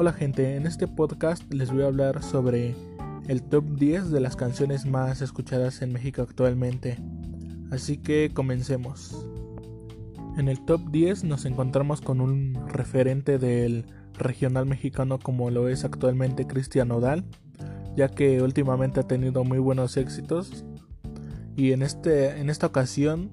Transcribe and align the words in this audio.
Hola 0.00 0.14
gente, 0.14 0.56
en 0.56 0.66
este 0.66 0.88
podcast 0.88 1.52
les 1.52 1.70
voy 1.70 1.82
a 1.82 1.88
hablar 1.88 2.22
sobre 2.22 2.74
el 3.28 3.42
top 3.42 3.76
10 3.76 4.10
de 4.10 4.20
las 4.20 4.34
canciones 4.34 4.86
más 4.86 5.20
escuchadas 5.20 5.82
en 5.82 5.92
México 5.92 6.22
actualmente. 6.22 6.96
Así 7.70 7.98
que 7.98 8.30
comencemos. 8.32 9.26
En 10.38 10.48
el 10.48 10.64
top 10.64 10.90
10 10.90 11.24
nos 11.24 11.44
encontramos 11.44 12.00
con 12.00 12.22
un 12.22 12.66
referente 12.66 13.38
del 13.38 13.84
regional 14.16 14.64
mexicano 14.64 15.18
como 15.18 15.50
lo 15.50 15.68
es 15.68 15.84
actualmente 15.84 16.46
Cristian 16.46 16.92
Odal, 16.92 17.26
ya 17.94 18.08
que 18.08 18.40
últimamente 18.40 19.00
ha 19.00 19.06
tenido 19.06 19.44
muy 19.44 19.58
buenos 19.58 19.98
éxitos 19.98 20.64
y 21.56 21.72
en, 21.72 21.82
este, 21.82 22.40
en 22.40 22.48
esta 22.48 22.68
ocasión 22.68 23.32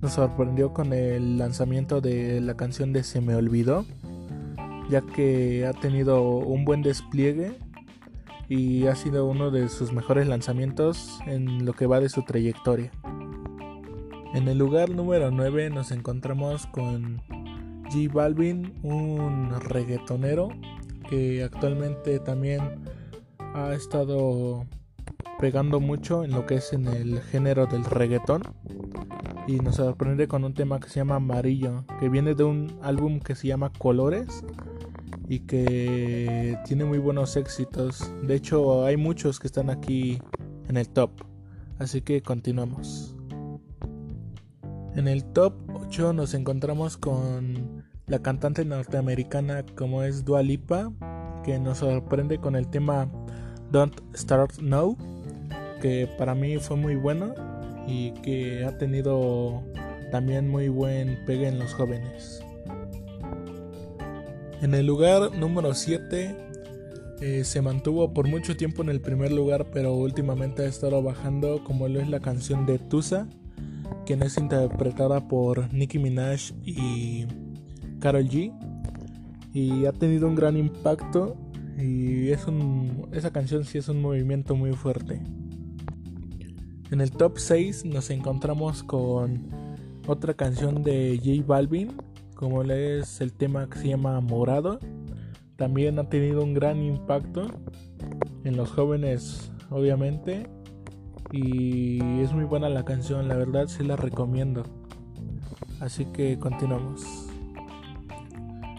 nos 0.00 0.14
sorprendió 0.14 0.72
con 0.72 0.94
el 0.94 1.36
lanzamiento 1.36 2.00
de 2.00 2.40
la 2.40 2.56
canción 2.56 2.94
de 2.94 3.02
Se 3.02 3.20
me 3.20 3.34
olvidó, 3.34 3.84
ya 4.88 5.02
que 5.02 5.66
ha 5.66 5.72
tenido 5.72 6.22
un 6.22 6.64
buen 6.64 6.82
despliegue 6.82 7.58
y 8.48 8.86
ha 8.86 8.94
sido 8.94 9.26
uno 9.26 9.50
de 9.50 9.68
sus 9.68 9.92
mejores 9.92 10.26
lanzamientos 10.26 11.20
en 11.26 11.64
lo 11.64 11.74
que 11.74 11.86
va 11.86 12.00
de 12.00 12.08
su 12.08 12.22
trayectoria. 12.22 12.90
En 14.34 14.48
el 14.48 14.58
lugar 14.58 14.90
número 14.90 15.30
9 15.30 15.70
nos 15.70 15.90
encontramos 15.90 16.66
con 16.66 17.22
G 17.90 18.12
Balvin, 18.12 18.74
un 18.82 19.50
reggaetonero 19.60 20.48
que 21.08 21.42
actualmente 21.42 22.18
también 22.20 22.60
ha 23.54 23.72
estado 23.72 24.66
pegando 25.38 25.80
mucho 25.80 26.24
en 26.24 26.32
lo 26.32 26.46
que 26.46 26.56
es 26.56 26.72
en 26.72 26.86
el 26.88 27.20
género 27.20 27.66
del 27.66 27.84
reggaeton 27.84 28.42
y 29.46 29.60
nos 29.60 29.76
sorprende 29.76 30.28
con 30.28 30.44
un 30.44 30.52
tema 30.52 30.78
que 30.78 30.90
se 30.90 31.00
llama 31.00 31.16
Amarillo, 31.16 31.84
que 31.98 32.08
viene 32.08 32.34
de 32.34 32.44
un 32.44 32.78
álbum 32.82 33.20
que 33.20 33.34
se 33.34 33.48
llama 33.48 33.72
Colores 33.78 34.44
y 35.28 35.40
que 35.40 36.58
tiene 36.64 36.84
muy 36.84 36.98
buenos 36.98 37.36
éxitos. 37.36 38.10
De 38.22 38.34
hecho, 38.34 38.84
hay 38.84 38.96
muchos 38.96 39.38
que 39.38 39.46
están 39.46 39.70
aquí 39.70 40.18
en 40.68 40.76
el 40.76 40.88
top. 40.88 41.10
Así 41.78 42.00
que 42.00 42.22
continuamos. 42.22 43.14
En 44.94 45.06
el 45.06 45.24
top 45.24 45.54
8 45.74 46.12
nos 46.12 46.34
encontramos 46.34 46.96
con 46.96 47.84
la 48.06 48.20
cantante 48.20 48.64
norteamericana 48.64 49.64
como 49.76 50.02
es 50.02 50.24
Dua 50.24 50.42
Lipa, 50.42 50.90
que 51.44 51.58
nos 51.58 51.78
sorprende 51.78 52.38
con 52.38 52.56
el 52.56 52.68
tema 52.68 53.08
Don't 53.70 54.00
Start 54.16 54.58
Now, 54.60 54.96
que 55.80 56.08
para 56.18 56.34
mí 56.34 56.56
fue 56.56 56.76
muy 56.76 56.96
bueno 56.96 57.34
y 57.86 58.12
que 58.22 58.64
ha 58.64 58.76
tenido 58.76 59.62
también 60.10 60.48
muy 60.48 60.68
buen 60.68 61.24
pegue 61.26 61.48
en 61.48 61.58
los 61.58 61.74
jóvenes. 61.74 62.42
En 64.60 64.74
el 64.74 64.86
lugar 64.86 65.36
número 65.36 65.72
7 65.72 66.36
eh, 67.20 67.44
se 67.44 67.62
mantuvo 67.62 68.12
por 68.12 68.26
mucho 68.26 68.56
tiempo 68.56 68.82
en 68.82 68.88
el 68.88 69.00
primer 69.00 69.30
lugar, 69.30 69.66
pero 69.72 69.94
últimamente 69.94 70.62
ha 70.62 70.66
estado 70.66 71.00
bajando 71.00 71.62
como 71.62 71.86
lo 71.86 72.00
es 72.00 72.08
la 72.08 72.18
canción 72.18 72.66
de 72.66 72.80
Tusa, 72.80 73.28
quien 74.04 74.22
es 74.22 74.36
interpretada 74.36 75.28
por 75.28 75.72
Nicki 75.72 76.00
Minaj 76.00 76.52
y 76.64 77.26
Carol 78.00 78.28
G. 78.28 78.52
Y 79.52 79.86
ha 79.86 79.92
tenido 79.92 80.26
un 80.26 80.34
gran 80.34 80.56
impacto 80.56 81.36
y 81.78 82.30
es 82.30 82.46
un, 82.46 83.08
esa 83.12 83.30
canción 83.30 83.64
sí 83.64 83.78
es 83.78 83.88
un 83.88 84.02
movimiento 84.02 84.56
muy 84.56 84.72
fuerte. 84.72 85.20
En 86.90 87.00
el 87.00 87.12
top 87.12 87.38
6 87.38 87.84
nos 87.84 88.10
encontramos 88.10 88.82
con 88.82 89.48
otra 90.08 90.34
canción 90.34 90.82
de 90.82 91.20
J 91.22 91.46
Balvin, 91.46 91.92
como 92.38 92.62
es 92.62 93.20
el 93.20 93.32
tema 93.32 93.68
que 93.68 93.80
se 93.80 93.88
llama 93.88 94.20
Morado. 94.20 94.78
También 95.56 95.98
ha 95.98 96.08
tenido 96.08 96.44
un 96.44 96.54
gran 96.54 96.80
impacto 96.80 97.48
en 98.44 98.56
los 98.56 98.70
jóvenes, 98.70 99.50
obviamente. 99.70 100.48
Y 101.32 102.20
es 102.20 102.32
muy 102.32 102.44
buena 102.44 102.68
la 102.68 102.84
canción, 102.84 103.26
la 103.26 103.34
verdad 103.34 103.66
sí 103.66 103.82
la 103.82 103.96
recomiendo. 103.96 104.62
Así 105.80 106.04
que 106.12 106.38
continuamos. 106.38 107.04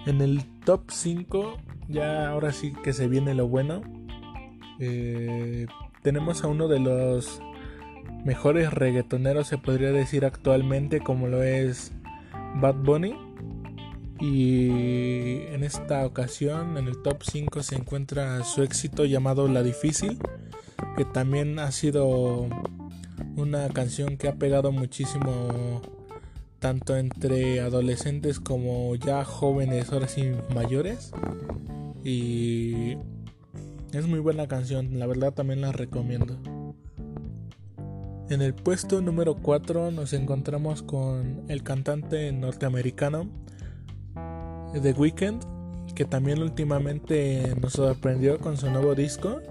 En 0.06 0.22
el 0.22 0.46
top 0.64 0.90
5, 0.90 1.58
ya 1.90 2.30
ahora 2.30 2.54
sí 2.54 2.72
que 2.82 2.94
se 2.94 3.10
viene 3.10 3.34
lo 3.34 3.50
bueno. 3.50 3.82
Eh, 4.80 5.68
tenemos 6.02 6.46
a 6.46 6.48
uno 6.48 6.70
de 6.70 6.80
los 6.80 7.42
mejores 8.24 8.74
reggaetoneros 8.74 9.48
se 9.48 9.58
podría 9.58 9.92
decir 9.92 10.26
actualmente 10.26 11.00
como 11.00 11.28
lo 11.28 11.42
es 11.42 11.94
Bad 12.56 12.76
Bunny 12.76 13.29
y 14.20 15.44
en 15.54 15.64
esta 15.64 16.06
ocasión 16.06 16.78
en 16.78 16.88
el 16.88 17.02
top 17.02 17.24
5 17.24 17.64
se 17.64 17.76
encuentra 17.76 18.44
su 18.44 18.64
éxito 18.64 19.06
llamado 19.06 19.48
La 19.48 19.64
Difícil 19.64 20.20
que 20.98 21.06
también 21.06 21.60
ha 21.60 21.72
sido 21.72 22.48
una 23.36 23.70
canción 23.70 24.18
que 24.18 24.28
ha 24.28 24.36
pegado 24.36 24.72
muchísimo 24.72 25.82
tanto 26.60 26.98
entre 26.98 27.62
adolescentes 27.62 28.40
como 28.40 28.96
ya 28.96 29.24
jóvenes 29.24 29.92
ahora 29.92 30.08
sí 30.08 30.32
mayores. 30.54 31.12
Y 32.04 32.98
es 33.94 34.08
muy 34.08 34.20
buena 34.20 34.48
canción 34.48 35.00
la 35.00 35.08
verdad 35.08 35.34
también 35.34 35.62
la 35.62 35.72
recomiendo. 35.72 36.38
En 38.30 38.42
el 38.42 38.54
puesto 38.54 39.02
número 39.02 39.36
4 39.36 39.92
nos 39.92 40.14
encontramos 40.14 40.84
con 40.84 41.44
el 41.48 41.64
cantante 41.64 42.32
norteamericano 42.32 43.28
The 44.74 44.94
Weeknd, 44.94 45.44
que 45.96 46.06
también 46.06 46.42
últimamente 46.42 47.56
nos 47.60 47.74
sorprendió 47.74 48.40
con 48.40 48.56
su 48.58 48.70
nuevo 48.70 48.94
disco, 48.96 49.42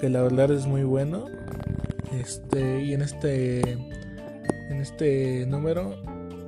que 0.00 0.08
la 0.08 0.22
verdad 0.22 0.50
es 0.52 0.66
muy 0.66 0.84
bueno. 0.84 1.26
Este, 2.12 2.82
y 2.82 2.94
en 2.94 3.02
este 3.02 3.60
en 4.70 4.80
este 4.80 5.44
número 5.46 5.94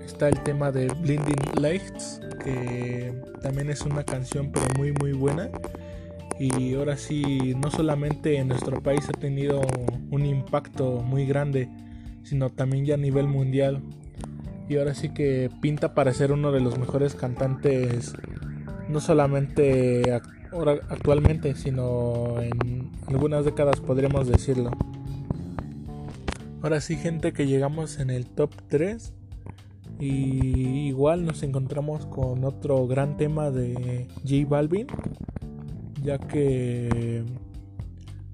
está 0.04 0.28
el 0.28 0.40
tema 0.42 0.70
de 0.70 0.86
Blinding 0.86 1.60
Lights, 1.60 2.20
que 2.44 3.12
también 3.42 3.70
es 3.70 3.82
una 3.82 4.04
canción 4.04 4.50
pero 4.52 4.66
muy 4.76 4.92
muy 4.92 5.12
buena 5.12 5.50
y 6.38 6.74
ahora 6.74 6.96
sí 6.96 7.54
no 7.62 7.70
solamente 7.70 8.38
en 8.38 8.48
nuestro 8.48 8.82
país 8.82 9.06
ha 9.08 9.12
tenido 9.12 9.60
un 10.10 10.24
impacto 10.24 11.02
muy 11.02 11.26
grande 11.26 11.68
sino 12.22 12.48
también 12.48 12.86
ya 12.86 12.94
a 12.94 12.98
nivel 12.98 13.26
mundial 13.28 13.82
y 14.70 14.78
ahora 14.78 14.94
sí 14.94 15.08
que 15.08 15.50
pinta 15.60 15.94
para 15.94 16.14
ser 16.14 16.30
uno 16.30 16.52
de 16.52 16.60
los 16.60 16.78
mejores 16.78 17.16
cantantes 17.16 18.14
no 18.88 19.00
solamente 19.00 20.12
actualmente 20.88 21.56
sino 21.56 22.40
en 22.40 22.88
algunas 23.08 23.44
décadas 23.44 23.80
podríamos 23.80 24.28
decirlo. 24.28 24.70
Ahora 26.62 26.80
sí 26.80 26.94
gente 26.94 27.32
que 27.32 27.48
llegamos 27.48 27.98
en 27.98 28.10
el 28.10 28.26
top 28.26 28.54
3 28.68 29.12
y 29.98 30.86
igual 30.86 31.26
nos 31.26 31.42
encontramos 31.42 32.06
con 32.06 32.44
otro 32.44 32.86
gran 32.86 33.16
tema 33.16 33.50
de 33.50 34.06
J 34.22 34.48
Balvin 34.48 34.86
ya 36.00 36.18
que 36.18 37.24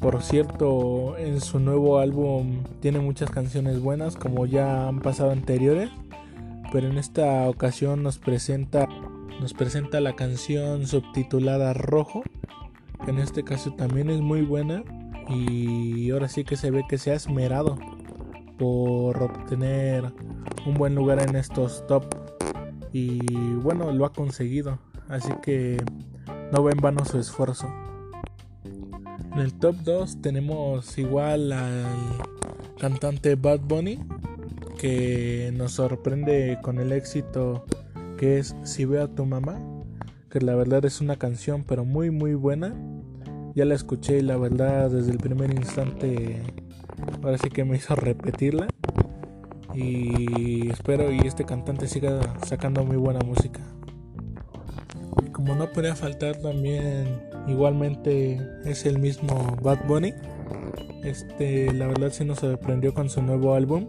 por 0.01 0.23
cierto 0.23 1.17
en 1.17 1.41
su 1.41 1.61
nuevo 1.61 1.99
álbum 1.99 2.63
tiene 2.81 2.99
muchas 2.99 3.31
canciones 3.31 3.81
buenas 3.81 4.17
como 4.17 4.45
ya 4.45 4.87
han 4.87 5.01
pasado 5.01 5.31
anteriores 5.31 5.89
pero 6.73 6.89
en 6.89 6.99
esta 6.99 7.49
ocasión 7.49 8.03
nos 8.03 8.19
presenta 8.19 8.89
nos 9.41 9.53
presenta 9.53 10.01
la 10.01 10.17
canción 10.17 10.87
subtitulada 10.87 11.75
Rojo 11.75 12.23
que 13.05 13.11
en 13.11 13.19
este 13.19 13.45
caso 13.45 13.75
también 13.75 14.09
es 14.11 14.21
muy 14.21 14.43
buena 14.43 14.83
y 15.29 16.11
ahora 16.11 16.29
sí 16.29 16.45
que 16.45 16.57
se 16.57 16.71
ve 16.71 16.85
que 16.89 16.99
se 16.99 17.11
ha 17.11 17.15
esmerado 17.15 17.79
por 18.59 19.23
obtener 19.23 20.13
un 20.65 20.75
buen 20.75 20.95
lugar 20.95 21.21
en 21.21 21.37
estos 21.37 21.87
top 21.87 22.05
y 22.93 23.19
bueno 23.57 23.93
lo 23.93 24.07
ha 24.07 24.13
conseguido 24.13 24.79
así 25.09 25.31
que 25.43 25.77
no 26.53 26.63
va 26.63 26.71
en 26.71 26.79
vano 26.79 27.05
su 27.05 27.19
esfuerzo. 27.19 27.67
En 29.33 29.41
el 29.41 29.55
top 29.55 29.77
2 29.85 30.23
tenemos 30.23 30.97
igual 30.99 31.53
al 31.53 31.85
cantante 32.79 33.35
Bad 33.35 33.61
Bunny, 33.61 33.99
que 34.77 35.53
nos 35.55 35.73
sorprende 35.73 36.59
con 36.63 36.79
el 36.79 36.93
éxito 36.93 37.65
que 38.17 38.39
es 38.39 38.57
Si 38.63 38.85
veo 38.85 39.05
a 39.05 39.09
tu 39.09 39.27
mamá, 39.27 39.61
que 40.31 40.41
la 40.41 40.55
verdad 40.55 40.85
es 40.85 41.01
una 41.01 41.17
canción 41.17 41.65
pero 41.65 41.85
muy 41.85 42.11
muy 42.11 42.35
buena. 42.35 42.75
Ya 43.55 43.65
la 43.65 43.75
escuché 43.75 44.19
y 44.19 44.23
la 44.23 44.37
verdad 44.37 44.91
desde 44.91 45.11
el 45.11 45.19
primer 45.19 45.51
instante 45.51 46.43
ahora 47.23 47.39
sí 47.39 47.49
que 47.49 47.65
me 47.65 47.77
hizo 47.77 47.95
repetirla. 47.95 48.69
Y 49.75 50.71
espero 50.71 51.13
y 51.13 51.19
este 51.21 51.45
cantante 51.45 51.87
siga 51.87 52.21
sacando 52.47 52.85
muy 52.85 52.97
buena 52.97 53.21
música 53.21 53.61
como 55.37 55.55
no 55.55 55.71
podía 55.71 55.95
faltar 55.95 56.37
también 56.37 57.21
igualmente 57.47 58.41
es 58.65 58.87
el 58.87 58.99
mismo 58.99 59.55
Bad 59.63 59.87
Bunny. 59.87 60.15
Este, 61.05 61.73
la 61.75 61.87
verdad 61.87 62.11
sí 62.11 62.25
nos 62.25 62.39
sorprendió 62.39 62.95
con 62.95 63.11
su 63.11 63.21
nuevo 63.21 63.55
álbum 63.55 63.89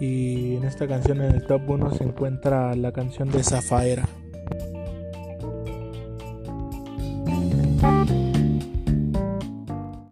y 0.00 0.56
en 0.56 0.64
esta 0.64 0.88
canción 0.88 1.20
en 1.20 1.34
el 1.34 1.46
top 1.46 1.68
1 1.68 1.94
se 1.94 2.04
encuentra 2.04 2.74
la 2.74 2.90
canción 2.90 3.30
de 3.30 3.44
Zafaera. 3.44 4.08